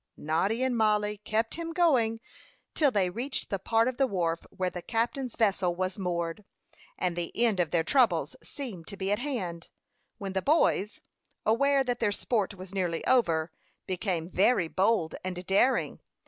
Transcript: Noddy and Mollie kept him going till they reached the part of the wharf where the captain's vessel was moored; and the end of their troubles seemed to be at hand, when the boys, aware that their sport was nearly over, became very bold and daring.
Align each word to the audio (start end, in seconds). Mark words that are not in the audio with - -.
Noddy 0.17 0.63
and 0.63 0.75
Mollie 0.75 1.19
kept 1.19 1.53
him 1.53 1.73
going 1.73 2.21
till 2.73 2.89
they 2.89 3.11
reached 3.11 3.51
the 3.51 3.59
part 3.59 3.87
of 3.87 3.97
the 3.97 4.07
wharf 4.07 4.47
where 4.49 4.71
the 4.71 4.81
captain's 4.81 5.35
vessel 5.35 5.75
was 5.75 5.99
moored; 5.99 6.43
and 6.97 7.15
the 7.15 7.31
end 7.37 7.59
of 7.59 7.69
their 7.69 7.83
troubles 7.83 8.35
seemed 8.43 8.87
to 8.87 8.97
be 8.97 9.11
at 9.11 9.19
hand, 9.19 9.69
when 10.17 10.33
the 10.33 10.41
boys, 10.41 11.01
aware 11.45 11.83
that 11.83 11.99
their 11.99 12.11
sport 12.11 12.55
was 12.55 12.73
nearly 12.73 13.05
over, 13.05 13.51
became 13.85 14.27
very 14.27 14.67
bold 14.67 15.13
and 15.23 15.45
daring. 15.45 15.99